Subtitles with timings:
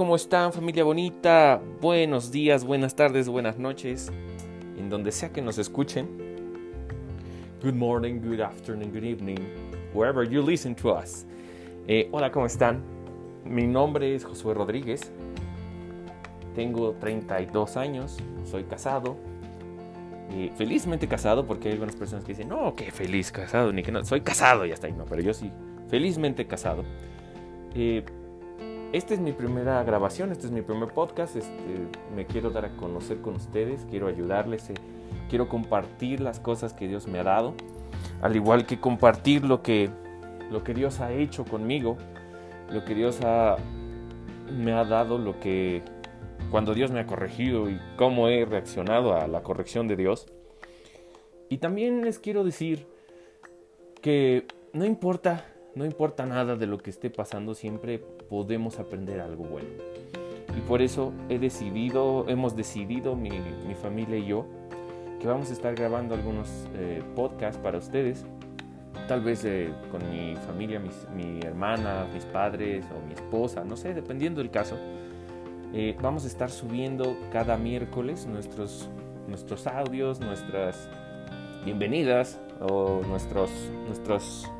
[0.00, 1.60] ¿cómo están familia bonita?
[1.78, 4.10] Buenos días, buenas tardes, buenas noches,
[4.78, 6.08] en donde sea que nos escuchen.
[7.62, 9.36] Good morning, good afternoon, good evening,
[9.92, 11.26] wherever you listen to us.
[11.86, 12.80] Eh, hola, ¿cómo están?
[13.44, 15.12] Mi nombre es Josué Rodríguez,
[16.54, 19.18] tengo 32 años, soy casado,
[20.30, 23.92] eh, felizmente casado, porque hay algunas personas que dicen, no, que feliz casado, ni que
[23.92, 25.52] no, soy casado, ya está ahí, no, pero yo sí,
[25.90, 26.84] felizmente casado.
[27.74, 28.02] Eh,
[28.92, 31.52] esta es mi primera grabación, este es mi primer podcast, este,
[32.14, 34.74] me quiero dar a conocer con ustedes, quiero ayudarles, eh,
[35.28, 37.54] quiero compartir las cosas que Dios me ha dado,
[38.20, 39.90] al igual que compartir lo que,
[40.50, 41.96] lo que Dios ha hecho conmigo,
[42.70, 43.20] lo que Dios
[44.50, 45.82] me ha dado, lo que
[46.50, 50.26] cuando Dios me ha corregido y cómo he reaccionado a la corrección de Dios.
[51.48, 52.86] Y también les quiero decir
[54.00, 59.44] que no importa no importa nada de lo que esté pasando, siempre podemos aprender algo
[59.44, 59.68] bueno.
[60.56, 63.30] Y por eso he decidido, hemos decidido, mi,
[63.80, 64.46] familia y yo,
[65.20, 68.24] que vamos a estar grabando algunos eh, podcasts para ustedes.
[69.06, 70.80] Tal vez eh, con mi familia,
[71.14, 74.76] mi hermana, mis padres o mi esposa, no sé, dependiendo del caso.
[75.72, 78.88] Eh, vamos a estar subiendo cada miércoles nuestros,
[79.28, 80.88] nuestros audios, nuestras
[81.64, 83.50] bienvenidas o nuestros,
[83.86, 84.50] nuestros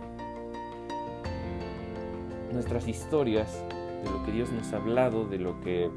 [2.61, 3.65] nuestras historias,
[4.05, 5.89] de lo que Dios nos ha hablado, de lo que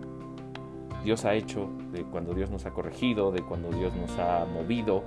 [1.03, 5.03] Dios ha hecho, de cuando Dios nos ha corregido, de cuando Dios nos ha movido,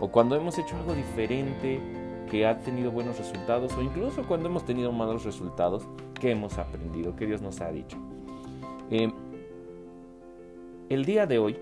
[0.00, 1.80] o cuando hemos hecho algo diferente
[2.28, 5.86] que ha tenido buenos resultados, o incluso cuando hemos tenido malos resultados
[6.20, 7.96] que hemos aprendido, que Dios nos ha dicho.
[8.90, 9.12] Eh,
[10.88, 11.56] el día de hoy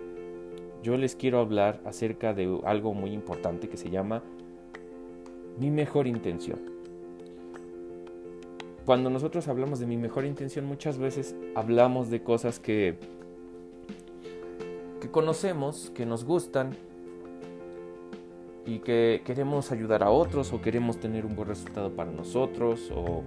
[0.83, 4.23] yo les quiero hablar acerca de algo muy importante que se llama
[5.59, 6.76] mi mejor intención.
[8.87, 12.97] Cuando nosotros hablamos de mi mejor intención, muchas veces hablamos de cosas que,
[15.01, 16.71] que conocemos, que nos gustan
[18.65, 23.25] y que queremos ayudar a otros o queremos tener un buen resultado para nosotros o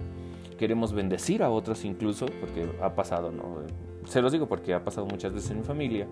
[0.58, 3.58] queremos bendecir a otros incluso, porque ha pasado, ¿no?
[4.06, 6.06] Se los digo porque ha pasado muchas veces en mi familia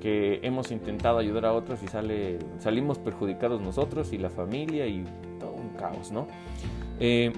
[0.00, 5.04] que hemos intentado ayudar a otros y sale, salimos perjudicados nosotros y la familia y
[5.38, 6.26] todo un caos, ¿no?
[6.98, 7.30] Eh,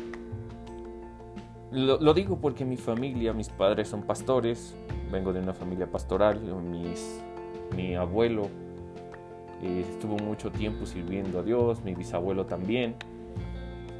[1.74, 4.76] lo, digo porque mi familia, mis padres son pastores,
[5.10, 7.20] vengo de una familia pastoral, mis,
[7.76, 8.48] mi abuelo
[9.62, 12.94] eh, estuvo mucho tiempo sirviendo a Dios, mi bisabuelo también.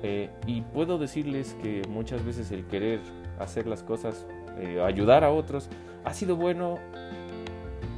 [0.02, 3.00] Eh, y puedo decirles que muchas veces el querer
[3.38, 4.26] hacer las cosas,
[4.58, 5.70] eh, ayudar a otros,
[6.04, 6.78] ha sido bueno,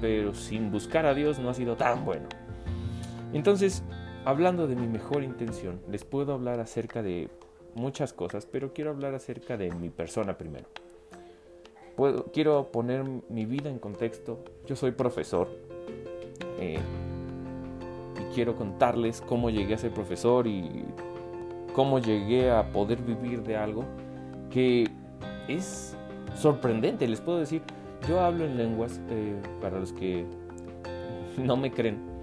[0.01, 2.29] pero sin buscar a Dios no ha sido tan bueno.
[3.33, 3.83] Entonces,
[4.25, 7.29] hablando de mi mejor intención, les puedo hablar acerca de
[7.77, 10.67] muchas cosas, pero quiero hablar acerca de mi persona primero.
[11.95, 14.45] Puedo, quiero poner mi vida en contexto.
[14.67, 15.49] Yo soy profesor
[16.59, 16.79] eh,
[18.21, 20.85] y quiero contarles cómo llegué a ser profesor y
[21.75, 23.85] cómo llegué a poder vivir de algo
[24.51, 24.91] que
[25.49, 25.97] es
[26.35, 27.07] sorprendente.
[27.07, 27.63] Les puedo decir,
[28.09, 30.25] yo hablo en lenguas eh, para los que
[31.39, 32.17] no me creen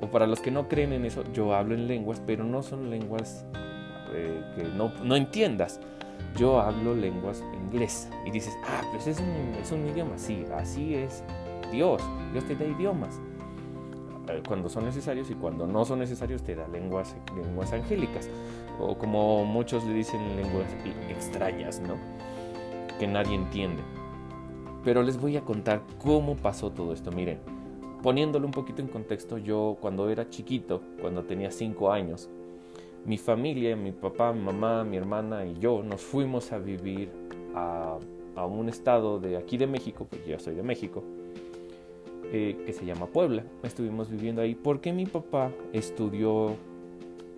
[0.00, 2.90] o para los que no creen en eso, yo hablo en lenguas, pero no son
[2.90, 3.46] lenguas
[4.14, 5.80] eh, que no, no, entiendas.
[6.36, 10.16] Yo hablo lenguas inglés y dices, ah, pues es un, es un idioma.
[10.16, 11.22] Sí, así es
[11.70, 12.02] Dios.
[12.32, 13.20] Dios te da idiomas
[14.28, 18.28] eh, cuando son necesarios y cuando no son necesarios te da lenguas, lenguas angélicas
[18.78, 20.68] o como muchos le dicen lenguas
[21.08, 21.96] extrañas, ¿no?
[22.98, 23.82] Que nadie entiende.
[24.84, 27.12] Pero les voy a contar cómo pasó todo esto.
[27.12, 27.38] Miren,
[28.02, 32.28] poniéndolo un poquito en contexto, yo cuando era chiquito, cuando tenía 5 años,
[33.04, 37.10] mi familia, mi papá, mi mamá, mi hermana y yo nos fuimos a vivir
[37.54, 37.98] a,
[38.46, 41.04] un estado de aquí de México, porque yo soy de México,
[42.32, 43.44] eh, que se llama Puebla.
[43.62, 46.56] Estuvimos viviendo ahí porque mi papá estudió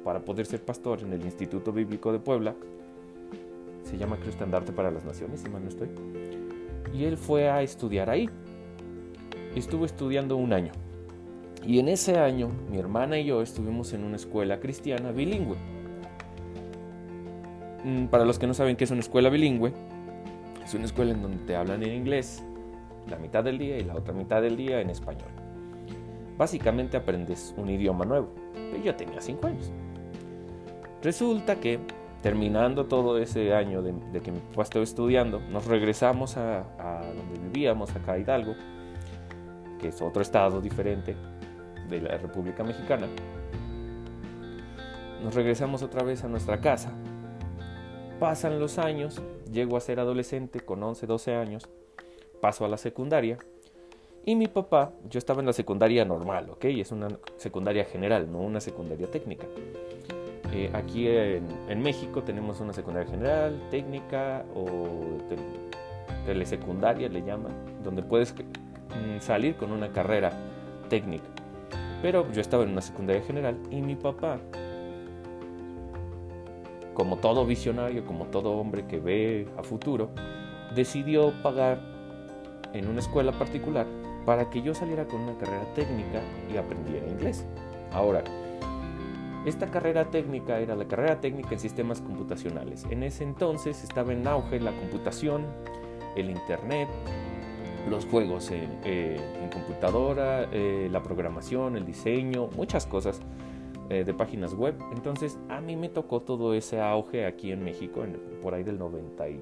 [0.05, 2.55] para poder ser pastor en el Instituto Bíblico de Puebla.
[3.83, 5.89] Se llama Cristo Estandarte para las Naciones, si mal no estoy.
[6.95, 8.31] Y él fue a estudiar ahí.
[9.57, 10.73] Estuvo estudiando un año.
[11.67, 15.57] Y en ese año mi hermana y yo estuvimos en una escuela cristiana bilingüe.
[17.85, 19.73] Mm, para los que no saben qué es una escuela bilingüe,
[20.63, 22.43] es una escuela en donde te hablan en inglés
[23.09, 25.29] la mitad del día y la otra mitad del día en español.
[26.37, 28.29] Básicamente aprendes un idioma nuevo.
[28.83, 29.71] Yo tenía 5 años.
[31.03, 31.79] Resulta que
[32.23, 37.39] terminando todo ese año de, que mi papá estaba estudiando, nos regresamos a, a donde
[37.39, 38.55] vivíamos, acá a Hidalgo,
[39.79, 41.15] que es otro estado diferente,
[41.89, 43.07] de la República Mexicana,
[45.23, 46.93] nos regresamos otra vez a nuestra casa
[48.19, 49.21] pasan los años,
[49.53, 51.69] llego a ser adolescente con 11, 12 años,
[52.41, 53.39] paso a la secundaria
[54.25, 56.65] y mi papá, yo estaba en la secundaria normal, ¿ok?
[56.65, 59.47] Es una secundaria general, no una secundaria técnica.
[60.55, 65.19] Eh, aquí en, México tenemos una secundaria general, técnica o
[66.25, 67.53] telesecundaria le llaman,
[67.83, 70.33] donde puedes mm, salir con una carrera
[70.89, 71.29] técnica.
[72.05, 74.39] Pero yo estaba en una secundaria general y mi papá,
[76.93, 80.11] como todo visionario, como todo hombre que ve a futuro,
[80.75, 81.81] decidió pagar
[82.75, 83.87] en una escuela particular
[84.27, 86.21] para que yo saliera con una carrera técnica
[86.53, 87.47] y aprendiera inglés.
[87.91, 88.23] Ahora,
[89.47, 92.85] esta carrera técnica era la carrera técnica en sistemas computacionales.
[92.91, 95.47] En ese entonces estaba en auge la computación,
[96.17, 96.87] el internet,
[97.89, 99.19] los juegos en, eh,
[99.53, 103.21] computadora, eh, la programación, el diseño, muchas cosas
[103.91, 104.75] eh, de páginas web.
[104.93, 108.05] Entonces a mí me tocó todo ese auge aquí en México,
[108.43, 109.41] por ahí del 90 y...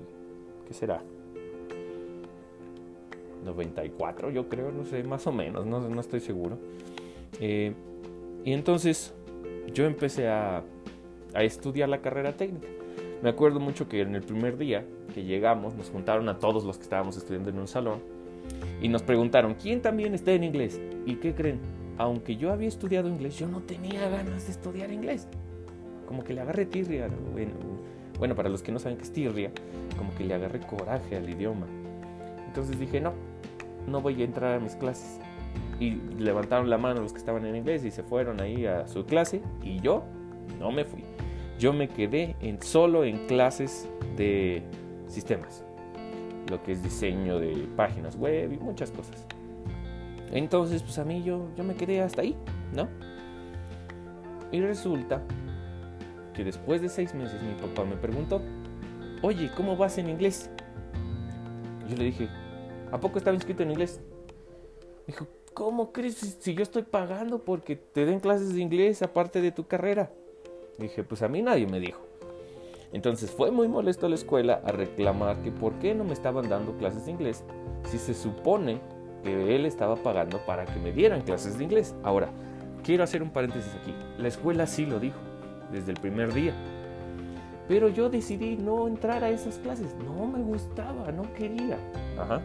[0.66, 1.02] ¿Qué será?
[3.44, 6.58] 94 yo creo, no sé, más o menos, no, no estoy seguro.
[7.40, 7.72] y
[8.44, 9.12] entonces
[9.74, 10.62] yo empecé a,
[11.34, 12.68] a estudiar la carrera técnica.
[13.20, 16.76] Me acuerdo mucho que en el primer día que llegamos nos juntaron a todos los
[16.76, 18.11] que estábamos estudiando en un salón
[18.80, 20.80] y nos preguntaron, ¿quién también está en inglés?
[21.06, 21.60] ¿Y qué creen?
[21.98, 25.28] Aunque yo había estudiado inglés, yo no tenía ganas de estudiar inglés.
[26.06, 27.08] Como que le agarré tirria.
[28.18, 29.50] Bueno, para los que no saben qué es tirria,
[29.96, 31.66] como que le agarré coraje al idioma.
[32.46, 33.12] Entonces dije, no,
[33.86, 35.20] no voy a entrar a mis clases.
[35.78, 39.04] Y levantaron la mano los que estaban en inglés y se fueron ahí a su
[39.04, 40.04] clase y yo
[40.58, 41.04] no me fui.
[41.58, 44.62] Yo me quedé en, solo en clases de
[45.08, 45.64] sistemas
[46.48, 49.26] lo que es diseño de páginas web y muchas cosas.
[50.32, 52.36] Entonces, pues a mí yo, yo me quedé hasta ahí,
[52.74, 52.88] ¿no?
[54.50, 55.22] Y resulta
[56.34, 58.40] que después de seis meses mi papá me preguntó,
[59.22, 60.50] oye, ¿cómo vas en inglés?
[61.88, 62.28] Yo le dije,
[62.90, 64.00] ¿a poco estaba inscrito en inglés?
[65.06, 69.52] Dijo, ¿cómo crees si yo estoy pagando porque te den clases de inglés aparte de
[69.52, 70.10] tu carrera?
[70.78, 72.11] Dije, pues a mí nadie me dijo.
[72.92, 76.48] Entonces fue muy molesto a la escuela a reclamar que por qué no me estaban
[76.48, 77.42] dando clases de inglés
[77.84, 78.80] si se supone
[79.22, 81.94] que él estaba pagando para que me dieran clases de inglés.
[82.02, 82.28] Ahora,
[82.82, 83.94] quiero hacer un paréntesis aquí.
[84.18, 85.18] La escuela sí lo dijo
[85.70, 86.52] desde el primer día.
[87.68, 89.94] Pero yo decidí no entrar a esas clases.
[90.04, 91.78] No me gustaba, no quería.
[92.18, 92.42] Ajá.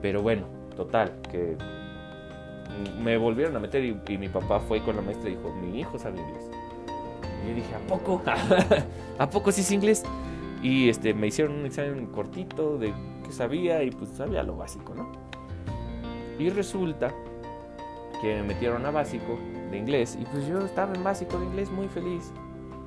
[0.00, 0.46] Pero bueno,
[0.76, 1.56] total, que
[3.02, 5.80] me volvieron a meter y, y mi papá fue con la maestra y dijo, mi
[5.80, 6.50] hijo sabe inglés.
[7.46, 8.22] Y yo dije, ¿a poco?
[9.18, 10.02] ¿A poco sí es inglés?
[10.62, 12.92] Y este, me hicieron un examen cortito de
[13.24, 15.12] qué sabía y pues sabía lo básico, ¿no?
[16.38, 17.14] Y resulta
[18.20, 19.38] que me metieron a básico
[19.70, 22.32] de inglés y pues yo estaba en básico de inglés muy feliz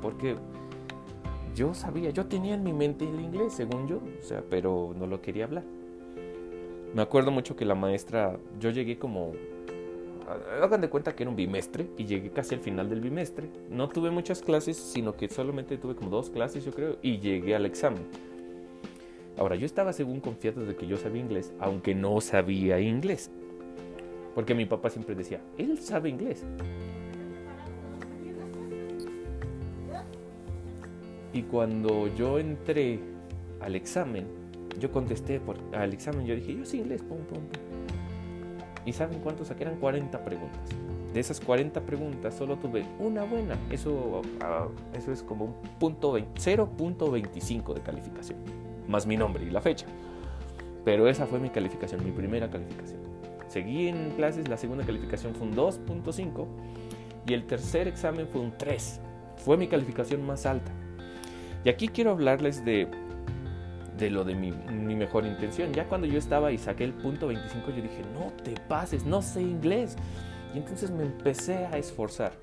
[0.02, 0.36] porque
[1.56, 5.08] yo sabía, yo tenía en mi mente el inglés, según yo, o sea, pero no
[5.08, 5.64] lo quería hablar.
[6.94, 9.34] Me acuerdo mucho que la maestra, yo llegué como
[10.62, 13.50] hagan de cuenta que era un bimestre y llegué casi al final del bimestre.
[13.70, 17.56] No tuve muchas clases, sino que solamente tuve como dos clases, yo creo, y llegué
[17.56, 18.04] al examen.
[19.38, 23.31] Ahora, yo estaba según confiado de que yo sabía inglés, aunque no sabía inglés.
[24.36, 26.44] Porque mi papá siempre decía, él sabe inglés.
[31.31, 33.00] Y cuando yo entré
[33.62, 34.26] al examen,
[34.80, 37.69] yo contesté por, al examen, yo dije, yo sé inglés, pum, pum, pum.
[38.86, 39.64] ¿Y saben cuántos saqué?
[39.64, 40.62] Eran 40 preguntas.
[41.14, 43.57] De esas 40 preguntas solo tuve una buena.
[43.71, 48.40] Eso, ah, eso es como un punto 0.25 de calificación.
[48.88, 49.88] Más mi nombre y la fecha.
[50.86, 53.00] Pero esa fue mi calificación, mi primera calificación.
[53.48, 56.45] Seguí en clases, la segunda calificación fue un 2.5
[57.28, 59.02] y el tercer examen fue un 3.
[59.38, 60.71] Fue mi calificación más alta.
[61.64, 62.88] Y aquí quiero hablarles de
[64.00, 64.52] de lo de mi,
[64.96, 65.74] mejor intención.
[65.74, 69.22] Ya cuando yo estaba y saqué el punto 25, yo dije, no te pases, no
[69.22, 69.96] sé inglés.
[70.54, 72.34] Y entonces me empecé a esforzar.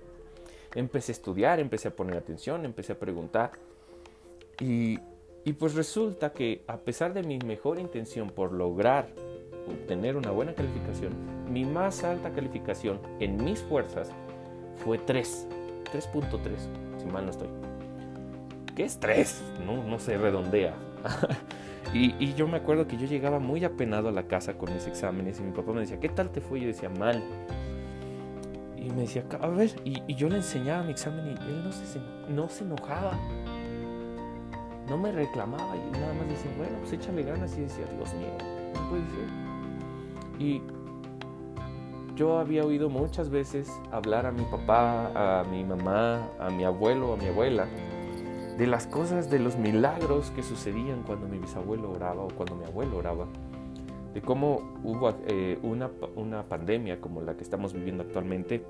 [0.75, 3.53] Empecé a estudiar, empecé a poner atención, empecé a preguntar.
[4.61, 4.99] Y,
[5.45, 9.09] y pues resulta que a pesar de mi mejor intención por lograr
[9.67, 11.13] obtener una buena calificación,
[11.51, 14.11] mi más alta calificación en mis fuerzas
[14.85, 15.49] fue 3,
[15.93, 17.49] 3.3, si mal no estoy.
[18.77, 19.43] ¿Qué es 3?
[19.67, 20.75] No, no se redondea.
[21.95, 25.41] y, yo me acuerdo que yo llegaba muy apenado a la casa con mis exámenes
[25.41, 26.61] y mi papá me decía, ¿qué tal te fue?
[26.61, 27.23] Yo decía, mal.
[28.77, 32.01] Y me decía, a ver, y, yo le enseñaba mi examen y él no se,
[32.29, 33.19] no se enojaba.
[34.89, 38.29] No me reclamaba y nada más decía, bueno, pues échale ganas y decía, Dios mío,
[38.75, 39.47] no puede ser.
[40.39, 40.63] Y
[42.15, 47.15] yo había oído muchas veces hablar a mi papá, a mi mamá, a mi abuelo,
[47.15, 47.67] a mi abuela,
[48.57, 52.65] de las cosas, de los milagros que sucedían cuando mi bisabuelo oraba o cuando mi
[52.65, 53.27] abuelo oraba,
[54.15, 58.63] de cómo hubo eh, una, una pandemia como la que estamos viviendo actualmente,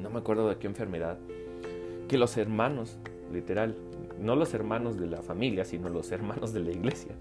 [0.00, 1.18] no me acuerdo de qué enfermedad,
[2.08, 2.98] que los hermanos,
[3.32, 3.74] literal,
[4.20, 7.16] no los hermanos de la familia, sino los hermanos de la iglesia,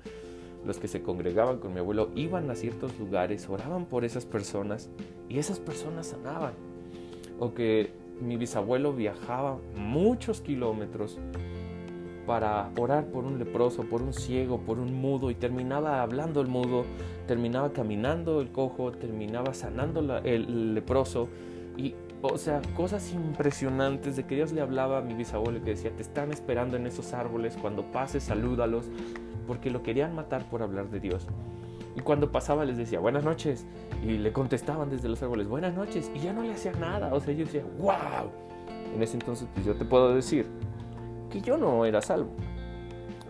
[0.66, 4.90] los que se congregaban con mi abuelo, iban a ciertos lugares, oraban por esas personas
[5.28, 6.54] y esas personas sanaban.
[7.40, 11.18] O que mi bisabuelo viajaba muchos kilómetros
[12.26, 16.48] para orar por un leproso, por un ciego, por un mudo y terminaba hablando el
[16.48, 16.86] mudo,
[17.28, 21.28] terminaba caminando el cojo, terminaba sanando el leproso
[21.78, 25.92] y o sea, cosas impresionantes de que Dios le hablaba a mi bisabuelo que decía,
[25.92, 28.86] te están esperando en esos árboles, cuando pases salúdalos,
[29.46, 31.28] porque lo querían matar por hablar de Dios.
[31.98, 33.66] Y cuando pasaba les decía, buenas noches,
[34.02, 37.20] y le contestaban desde los árboles, buenas noches, y ya no le hacía nada, o
[37.20, 38.32] sea, yo decía, wow.
[38.96, 40.46] En ese entonces, pues yo te puedo decir
[41.34, 42.30] que yo no era salvo,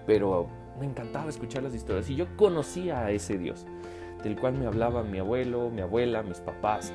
[0.05, 3.65] pero me encantaba escuchar las historias y yo conocía a ese Dios,
[4.21, 6.91] del cual me hablaba mi abuelo, mi abuela, mis papás.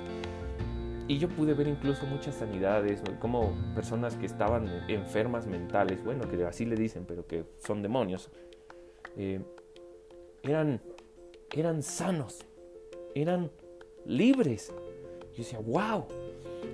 [1.07, 6.45] Y yo pude ver incluso muchas sanidades, como personas que estaban enfermas mentales, bueno, que
[6.45, 8.31] así le dicen, pero que son demonios,
[9.17, 9.41] eh,
[10.43, 10.83] eran,
[11.51, 12.45] eran sanos,
[13.15, 13.51] eran
[14.05, 14.75] libres.
[15.33, 16.05] Yo decía, wow.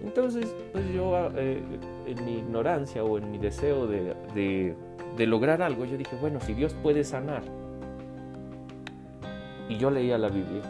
[0.03, 1.63] Entonces, pues yo eh,
[2.07, 4.75] en mi ignorancia o en mi deseo de,
[5.17, 7.43] de lograr algo, yo dije, bueno, si Dios puede sanar,
[9.69, 10.63] y yo leía la Biblia,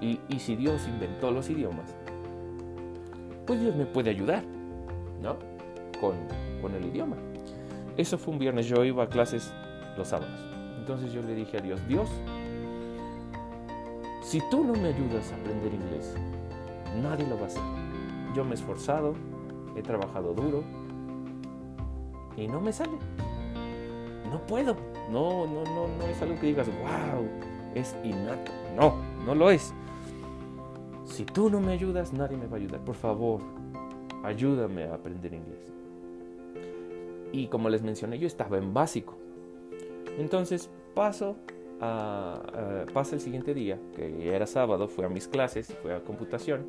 [0.00, 1.94] y, y si Dios inventó los idiomas,
[3.46, 4.42] pues Dios me puede ayudar,
[5.22, 5.36] ¿no?
[6.00, 6.16] Con,
[6.74, 7.14] el idioma.
[7.96, 9.52] Eso fue un viernes, yo iba a clases
[9.96, 10.34] los sábados.
[10.80, 12.10] Entonces yo le dije a Dios, Dios,
[14.20, 16.16] si tú no me ayudas a aprender inglés,
[17.00, 17.62] nadie lo va a hacer.
[18.34, 19.14] Yo me he esforzado,
[19.76, 20.62] he trabajado duro
[22.36, 22.98] y no me sale.
[24.30, 24.76] No puedo.
[25.10, 27.26] No, no, no, no es algo que digas, wow,
[27.74, 28.52] es innato.
[28.76, 29.72] No, no lo es.
[31.04, 32.80] Si tú no me ayudas, nadie me va a ayudar.
[32.80, 33.40] Por favor,
[34.24, 35.72] ayúdame a aprender inglés.
[37.32, 39.16] Y como les mencioné, yo estaba en básico.
[40.18, 41.36] Entonces paso
[41.78, 46.64] pasa el siguiente día, que era sábado, fui a mis clases, fui a computación,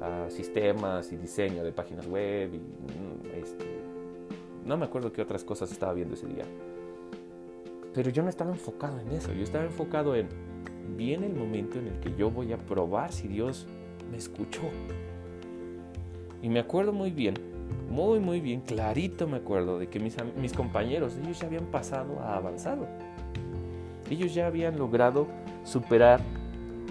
[0.00, 3.64] a sistemas y diseño de páginas web y mm, este,
[4.64, 6.44] no me acuerdo qué otras cosas estaba viendo ese día.
[7.94, 10.28] Pero yo no estaba enfocado en eso, yo estaba enfocado en
[10.96, 13.66] viene el momento en el que yo voy a probar si Dios
[14.10, 14.62] me escuchó.
[16.42, 17.34] Y me acuerdo muy bien,
[17.90, 22.18] muy, muy bien, clarito me acuerdo de que mis, mis compañeros, ellos ya habían pasado
[22.20, 22.86] a avanzado.
[24.10, 25.26] Ellos ya habían logrado
[25.64, 26.20] superar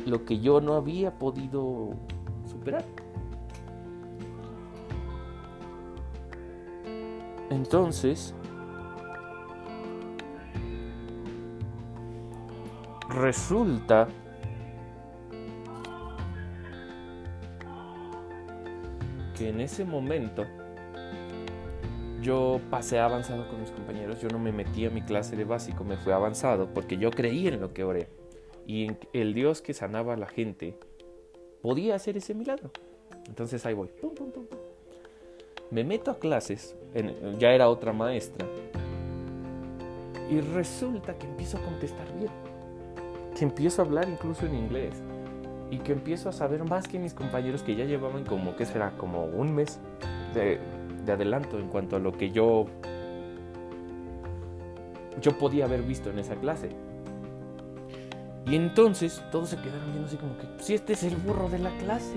[0.06, 1.90] lo que yo no había podido
[7.50, 8.34] Entonces,
[13.10, 14.08] resulta
[19.36, 20.46] que en ese momento
[22.22, 25.84] yo pasé avanzado con mis compañeros, yo no me metí a mi clase de básico,
[25.84, 28.08] me fui avanzado porque yo creí en lo que oré.
[28.68, 30.78] Y en el Dios que sanaba a la gente
[31.62, 32.72] podía hacer ese milagro.
[33.28, 33.90] Entonces ahí voy.
[35.70, 36.76] Me meto a clases,
[37.40, 38.46] ya era otra maestra,
[40.30, 42.32] y resulta que empiezo a contestar bien
[43.42, 45.02] que empiezo a hablar incluso en inglés
[45.70, 48.92] y que empiezo a saber más que mis compañeros que ya llevaban como, ¿qué será?
[48.98, 49.80] Como un mes
[50.34, 50.60] de,
[51.12, 52.66] adelanto en cuanto a lo que yo,
[55.22, 56.70] yo podía haber visto en esa clase.
[58.46, 61.60] Y entonces todos se quedaron viendo así como que, si este es el burro de
[61.60, 62.16] la clase,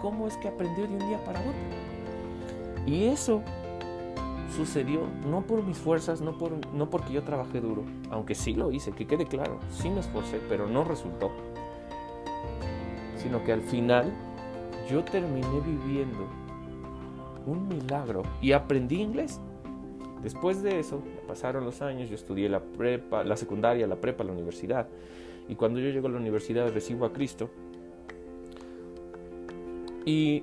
[0.00, 1.52] ¿cómo es que aprendió de un día para otro?
[2.86, 3.42] Y eso
[4.54, 8.70] sucedió no por mis fuerzas, no, por, no porque yo trabajé duro, aunque sí lo
[8.70, 11.30] hice, que quede claro, sí me esforcé, pero no resultó.
[13.16, 14.12] Sino que al final
[14.88, 16.26] yo terminé viviendo
[17.44, 19.40] un milagro y aprendí inglés.
[20.22, 24.32] Después de eso, pasaron los años, yo estudié la prepa, la secundaria, la prepa, la
[24.32, 24.88] universidad.
[25.48, 27.50] Y cuando yo llego a la universidad recibo a Cristo.
[30.04, 30.42] Y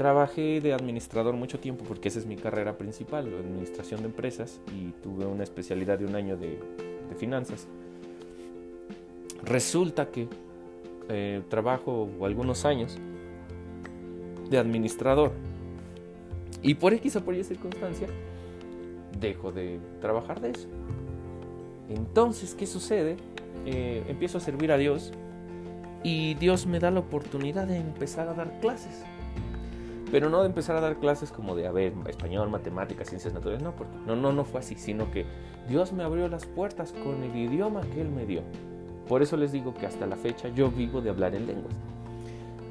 [0.00, 4.58] Trabajé de administrador mucho tiempo porque esa es mi carrera principal, la administración de empresas,
[4.74, 6.58] y tuve una especialidad de un año de,
[7.18, 7.66] finanzas.
[9.44, 10.26] Resulta que
[11.10, 12.96] eh, trabajo algunos años
[14.48, 15.32] de administrador
[16.62, 18.08] y por X o por Y circunstancia
[19.20, 20.68] dejo de trabajar de eso.
[21.90, 23.18] Entonces, ¿qué sucede?
[23.66, 25.12] Eh, empiezo a servir a Dios
[26.02, 29.04] y Dios me da la oportunidad de empezar a dar clases
[30.10, 33.62] Pero no de empezar a dar clases como de, a ver, español, matemáticas, ciencias naturales,
[33.62, 35.26] no, porque no, no, no fue así, sino que
[35.68, 38.42] Dios me abrió las puertas con el idioma que Él me dio.
[39.08, 41.74] Por eso les digo que hasta la fecha yo vivo de hablar en lenguas.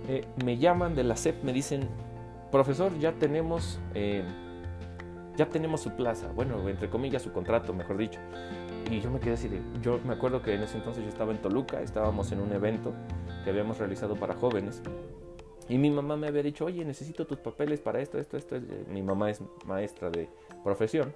[0.08, 1.88] Eh, me llaman de la SEP, me dicen,
[2.52, 4.24] profesor, ya tenemos, eh,
[5.38, 8.20] ya tenemos su plaza, bueno, entre comillas, su contrato, mejor dicho.
[8.90, 11.32] Y yo me quedé así de, yo me acuerdo que en ese entonces yo estaba
[11.32, 12.94] en Toluca, estábamos en un evento
[13.44, 14.82] que habíamos realizado para jóvenes
[15.70, 18.56] y mi mamá me había dicho, oye, necesito tus papeles para esto, esto, esto.
[18.92, 20.28] Mi mamá es maestra de
[20.64, 21.14] profesión.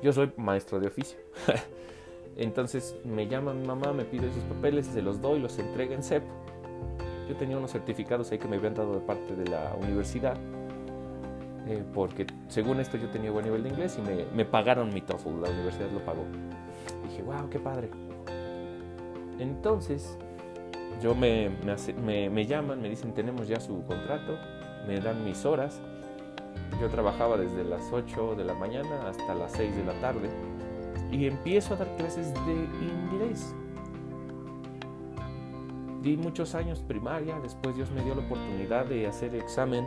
[0.00, 1.18] Yo soy maestro de oficio.
[2.36, 6.04] Entonces me llama mi mamá, me pide esos papeles, se los doy, los entrega en
[6.04, 6.22] CEP.
[7.28, 10.36] Yo tenía unos certificados ahí que me habían dado de parte de la universidad.
[11.66, 15.00] Eh, porque según esto yo tenía buen nivel de inglés y me, me pagaron mi
[15.00, 16.24] TOEFL, la universidad lo pagó.
[17.14, 17.90] Dije, wow, qué padre.
[19.38, 20.18] Entonces
[21.02, 21.50] yo me,
[22.04, 24.38] me, me, llaman, me dicen tenemos ya su contrato,
[24.86, 25.80] me dan mis horas.
[26.80, 30.28] Yo trabajaba desde las 8 de la mañana hasta las 6 de la tarde
[31.12, 33.54] y empiezo a dar clases de inglés.
[36.02, 39.86] Di muchos años primaria, después Dios me dio la oportunidad de hacer examen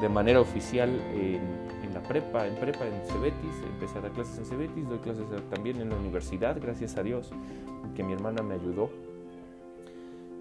[0.00, 4.88] de manera oficial en, prepa, en prepa en Cebetis, empecé a dar clases en Cebetis,
[4.88, 7.30] doy clases también en la universidad, gracias a Dios,
[7.94, 8.90] que mi hermana me ayudó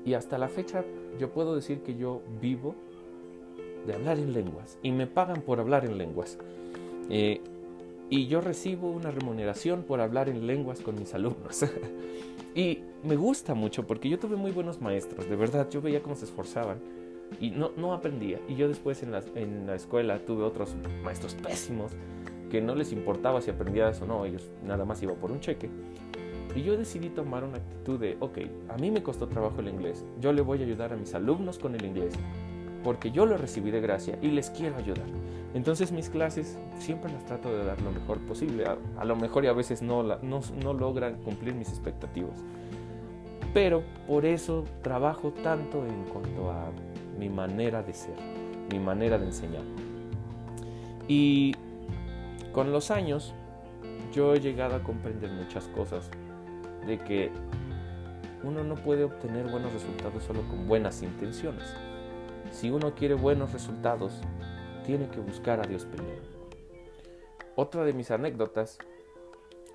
[0.05, 0.83] y hasta la fecha
[1.19, 2.75] yo puedo decir que yo vivo
[3.85, 6.37] de hablar en lenguas y me pagan por hablar en lenguas.
[7.09, 7.41] Eh,
[8.09, 11.63] y yo recibo una remuneración por hablar en lenguas con mis alumnos.
[12.55, 16.15] y me gusta mucho porque yo tuve muy buenos maestros, de verdad, yo veía cómo
[16.15, 16.79] se esforzaban
[17.39, 18.39] y no, no aprendía.
[18.47, 21.93] Y yo después en la, en la escuela tuve otros maestros pésimos
[22.49, 25.69] que no les importaba si aprendías o no, ellos nada más iban por un cheque.
[26.53, 30.05] Y yo decidí tomar una actitud de, ok, a mí me costó trabajo el inglés,
[30.19, 32.13] yo le voy a ayudar a mis alumnos con el inglés,
[32.83, 35.05] porque yo lo recibí de gracia y les quiero ayudar.
[35.53, 38.65] Entonces mis clases siempre las trato de dar lo mejor posible.
[38.97, 42.43] A, lo mejor y a veces no, la, no, no logran cumplir mis expectativas.
[43.53, 46.69] Pero por eso trabajo tanto en cuanto a
[47.17, 48.15] mi manera de ser,
[48.71, 49.63] mi manera de enseñar.
[51.07, 51.55] Y
[52.51, 53.33] con los años
[54.11, 56.09] yo he llegado a comprender muchas cosas
[56.85, 57.31] de que
[58.43, 61.75] uno no puede obtener buenos resultados solo con buenas intenciones.
[62.51, 64.21] Si uno quiere buenos resultados,
[64.85, 66.21] tiene que buscar a Dios primero.
[67.55, 68.79] Otra de mis anécdotas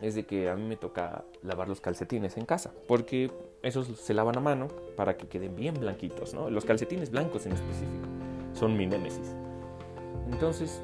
[0.01, 3.31] es de que a mí me toca lavar los calcetines en casa, porque
[3.67, 6.51] esos se lavan a mano para que queden bien blanquitos, ¿no?
[6.51, 8.07] Los calcetines blancos en específico
[8.55, 9.35] son mi némesis.
[10.31, 10.81] Entonces,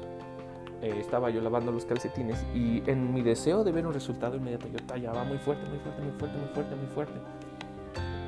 [0.81, 4.67] eh, estaba yo lavando los calcetines y en mi deseo de ver un resultado inmediato
[4.67, 7.13] yo tallaba muy fuerte, muy fuerte, muy fuerte, muy fuerte, muy fuerte.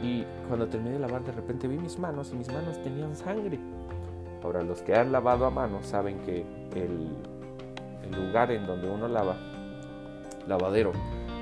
[0.01, 3.59] Y cuando terminé de lavar de repente vi mis manos y mis manos tenían sangre.
[4.41, 7.09] Ahora los que han lavado a mano saben que el,
[8.03, 9.35] el lugar en donde uno lava,
[10.47, 10.93] lavadero,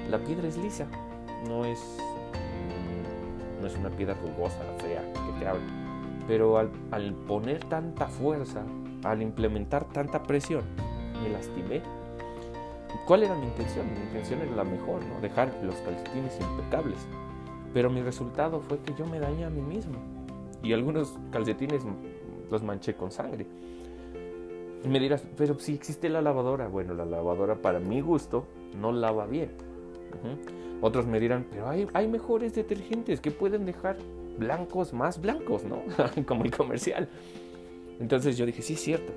[0.09, 0.87] la piedra es lisa,
[1.47, 1.79] no es,
[3.63, 5.63] no es una piedra rugosa, fea, que te habla.
[6.27, 8.61] Pero al, al poner tanta fuerza,
[9.03, 10.63] al implementar tanta presión,
[11.23, 11.81] me lastimé.
[13.07, 13.85] ¿Cuál era mi intención?
[13.93, 15.19] Mi intención era la mejor, ¿no?
[15.21, 17.07] Dejar los calcetines impecables.
[17.73, 19.95] Pero mi resultado fue que yo me dañé a mí mismo.
[20.61, 21.83] Y algunos calcetines
[22.51, 23.47] los manché con sangre.
[24.83, 26.67] Y me dirás, pero si existe la lavadora.
[26.67, 28.45] Bueno, la lavadora para mi gusto
[28.77, 29.51] no lava bien.
[30.81, 33.97] Otros me dirán, pero hay, mejores detergentes que pueden dejar
[34.37, 35.83] blancos más blancos, ¿no?
[36.25, 37.07] Como el comercial.
[37.99, 39.13] Entonces yo dije, sí es cierto.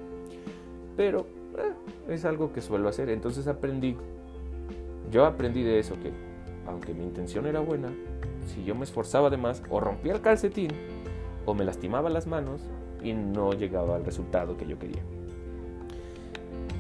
[0.96, 1.26] Pero
[1.58, 3.08] eh, es algo que suelo hacer.
[3.10, 3.96] Entonces aprendí,
[5.10, 6.12] yo aprendí de eso que,
[6.66, 7.88] aunque mi intención era buena,
[8.46, 10.70] si yo me esforzaba de más, o rompía el calcetín,
[11.46, 12.60] o me lastimaba las manos
[13.02, 15.02] y no llegaba al resultado que yo quería.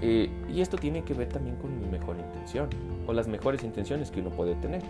[0.02, 2.68] Eh, y esto tiene que ver también con mi mejor intención,
[3.06, 4.82] o las mejores intenciones que uno puede tener.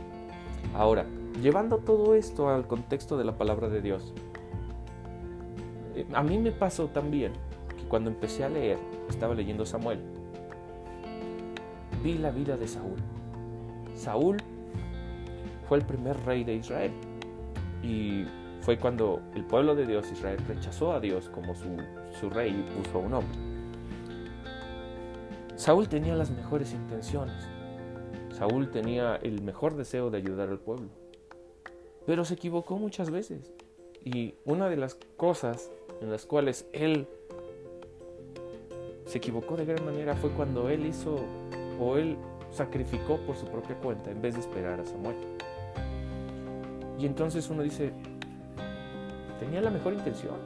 [0.75, 1.07] Ahora,
[1.43, 4.13] llevando todo esto al contexto de la palabra de Dios,
[5.95, 7.33] eh, a mí me pasó también
[7.77, 10.01] que cuando empecé a leer estaba leyendo Samuel,
[12.03, 12.99] vi la vida de Saúl.
[13.95, 14.37] Saúl
[15.69, 16.93] fue el primer rey de Israel
[17.83, 18.25] y
[18.61, 21.77] fue cuando el pueblo de Dios, Israel, rechazó a Dios como su,
[22.19, 23.39] su rey y puso a un hombre.
[25.57, 27.49] Saúl tenía las mejores intenciones.
[28.37, 30.89] Saúl tenía el mejor deseo de ayudar al pueblo.
[32.05, 33.51] Pero se equivocó muchas veces.
[34.05, 35.71] Y una de las cosas
[36.03, 37.09] en las cuales él
[39.07, 41.17] se equivocó de gran manera fue cuando él hizo
[41.81, 42.19] o él
[42.51, 45.17] sacrificó por su propia cuenta en vez de esperar a Samuel.
[46.99, 47.93] Y entonces uno dice,
[49.41, 50.37] tenía la mejor intención.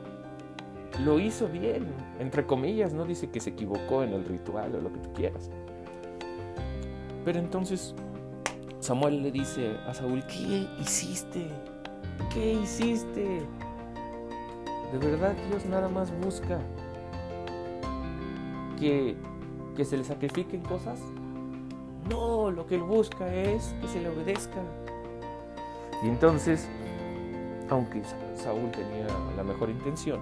[1.04, 1.88] lo hizo bien,
[2.20, 5.50] entre comillas, no dice que se equivocó en el ritual o lo que tú quieras.
[7.24, 7.94] Pero entonces
[8.80, 11.46] Samuel le dice a Saúl, ¿qué hiciste?
[12.32, 13.42] ¿Qué hiciste?
[14.92, 16.58] ¿De verdad Dios nada más busca
[18.78, 19.16] que,
[19.76, 21.00] que se le sacrifiquen cosas?
[22.08, 24.60] No, lo que él busca es que se le obedezca.
[26.02, 26.68] Y entonces,
[27.68, 28.02] aunque
[28.34, 29.06] Saúl tenía
[29.36, 30.20] la mejor intención,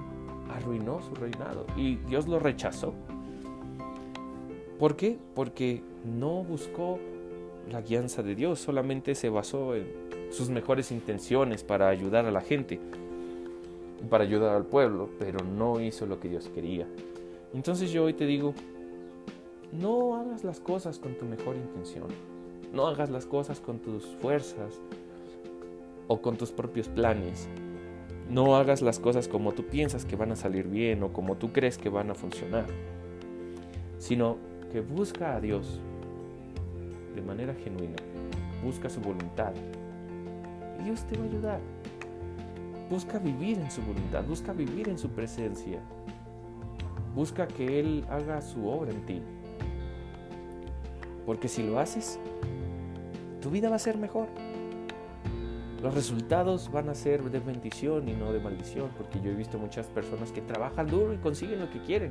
[0.54, 2.92] arruinó su reinado y Dios lo rechazó.
[4.78, 5.18] ¿Por qué?
[5.34, 6.98] Porque no buscó
[7.70, 9.86] la guianza de Dios, solamente se basó en
[10.30, 12.78] sus mejores intenciones para ayudar a la gente,
[14.08, 16.86] para ayudar al pueblo, pero no hizo lo que Dios quería.
[17.52, 18.54] Entonces yo hoy te digo,
[19.72, 22.06] no hagas las cosas con tu mejor intención,
[22.72, 24.80] no hagas las cosas con tus fuerzas
[26.06, 27.48] o con tus propios planes.
[28.30, 31.52] No hagas las cosas como tú piensas que van a salir bien o como tú
[31.52, 32.66] crees que van a funcionar,
[33.98, 34.36] sino
[34.72, 35.80] que busca a Dios
[37.14, 37.96] de manera genuina,
[38.62, 39.52] busca su voluntad
[40.80, 41.60] y Dios te va a ayudar.
[42.90, 45.78] Busca vivir en su voluntad, busca vivir en su presencia,
[47.14, 49.22] busca que Él haga su obra en ti.
[51.26, 52.18] Porque si lo haces,
[53.42, 54.28] tu vida va a ser mejor.
[55.82, 59.58] Los resultados van a ser de bendición y no de maldición, porque yo he visto
[59.58, 62.10] muchas personas que trabajan duro y consiguen lo que quieren,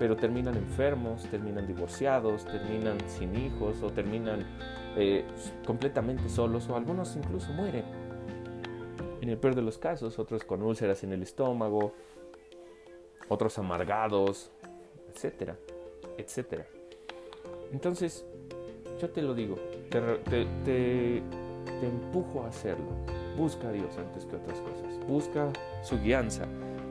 [0.00, 4.46] pero terminan enfermos, terminan divorciados, terminan sin hijos o terminan
[4.96, 5.26] eh,
[5.66, 7.84] completamente solos o algunos incluso mueren.
[9.20, 11.92] En el peor de los casos, otros con úlceras en el estómago,
[13.28, 14.50] otros amargados,
[15.14, 15.58] etcétera,
[16.16, 16.64] etcétera.
[17.70, 18.24] Entonces,
[18.98, 19.56] yo te lo digo,
[19.90, 21.22] te, te
[21.82, 22.88] empujo a hacerlo.
[23.36, 25.06] Busca a Dios antes que otras cosas.
[25.06, 26.46] Busca su guianza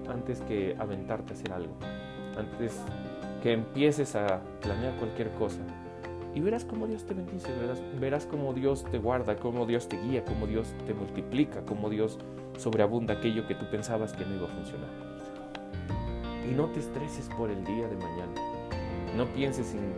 [0.07, 1.75] antes que aventarte a hacer algo
[2.39, 2.81] antes
[3.43, 5.59] que empieces a planear cualquier cosa.
[6.35, 9.99] Y verás cómo Dios te bendice, verás, verás cómo Dios te guarda, cómo Dios te
[9.99, 12.19] guía, cómo Dios te multiplica, cómo Dios
[12.57, 14.89] sobreabunda aquello que tú pensabas que no iba a funcionar.
[16.49, 18.33] Y no te estreses por el día de mañana.
[19.17, 19.93] No pienses en,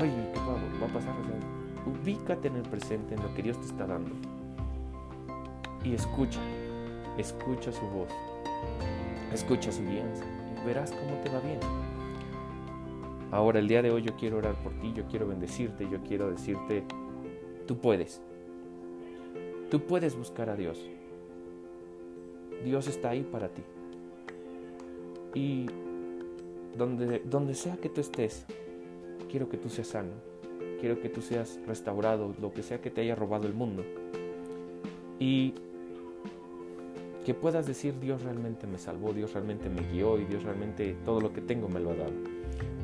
[0.00, 1.14] ay, ¿qué va, a pasar?
[1.84, 4.12] ubícate en el presente, en lo que Dios te está dando.
[5.84, 6.40] Y escucha,
[7.18, 8.08] escucha su voz,
[9.32, 10.24] escucha su guianza
[10.64, 11.60] verás cómo te va bien.
[13.30, 16.30] Ahora, el día de hoy yo quiero orar por ti, yo quiero bendecirte, yo quiero
[16.30, 16.84] decirte,
[17.66, 18.20] tú puedes.
[19.70, 20.86] Tú puedes buscar a Dios.
[22.62, 23.62] Dios está ahí para ti.
[25.34, 25.66] Y
[26.76, 28.44] donde, donde sea que tú estés,
[29.30, 30.12] quiero que tú seas sano.
[30.78, 33.82] Quiero que tú seas restaurado, lo que sea que te haya robado el mundo.
[35.18, 35.54] Y
[37.24, 41.20] que puedas decir Dios realmente me salvó, Dios realmente me guió y Dios realmente todo
[41.20, 42.12] lo que tengo me lo ha dado.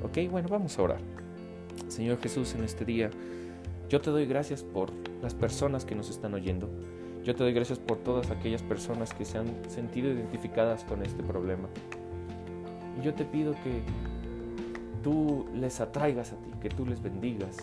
[0.05, 1.01] Ok, bueno, vamos a orar.
[1.89, 3.11] Señor Jesús, en este día
[3.89, 4.91] yo te doy gracias por
[5.23, 6.69] las personas que nos están oyendo.
[7.25, 11.23] Yo te doy gracias por todas aquellas personas que se han sentido identificadas con este
[11.23, 11.69] problema.
[13.01, 13.83] Y yo te pido que
[15.03, 17.57] tú les atraigas a ti, que tú les bendigas,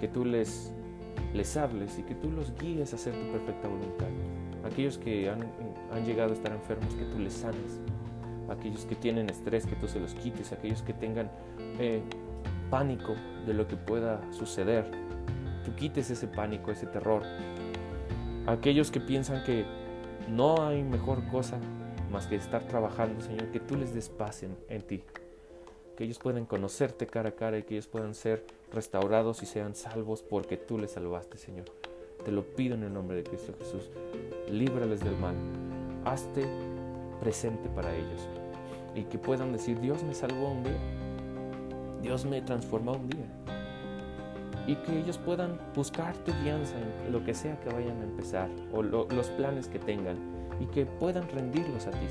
[0.00, 0.70] que tú les,
[1.32, 4.08] les hables y que tú los guíes a hacer tu perfecta voluntad
[4.64, 5.40] aquellos que han,
[6.00, 7.80] llegado a estar enfermos, que tú les sanes,
[8.48, 11.30] aquellos que tienen estrés, que tú se los quites, aquellos que tengan
[11.78, 12.02] eh,
[12.70, 13.14] pánico
[13.46, 14.90] de lo que pueda suceder,
[15.64, 17.22] tú quites ese pánico, ese terror.
[18.46, 19.64] Aquellos que piensan que
[20.28, 21.58] no hay mejor cosa
[22.10, 25.02] más que estar trabajando, Señor, que tú les des paz en, en ti,
[25.96, 29.74] que ellos puedan conocerte cara a cara y que ellos puedan ser restaurados y sean
[29.74, 31.66] salvos porque tú les salvaste, Señor.
[32.24, 33.90] Te lo pido en el nombre de Cristo Jesús.
[34.50, 35.34] Líbrales del mal.
[36.04, 36.46] Hazte
[37.20, 38.28] presente para ellos.
[38.94, 40.78] Y que puedan decir, Dios me salvó un día.
[42.02, 43.26] Dios me transformó un día.
[44.66, 48.48] Y que ellos puedan buscar tu guianza en lo que sea que vayan a empezar
[48.72, 50.16] o los planes que tengan
[50.60, 52.06] y que puedan rendirlos a ti.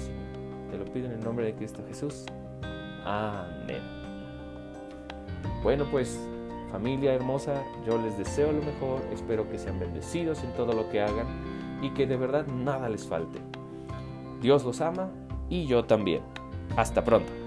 [0.70, 2.26] Te lo pido en el nombre de Cristo Jesús.
[3.06, 3.82] Amén.
[5.64, 6.20] Bueno, pues
[6.74, 11.02] Familia hermosa, yo les deseo lo mejor, espero que sean bendecidos en todo lo que
[11.02, 11.28] hagan
[11.84, 13.38] y que de verdad nada les falte.
[14.44, 15.10] Dios los ama
[15.50, 16.22] y yo también.
[16.76, 17.43] Hasta pronto.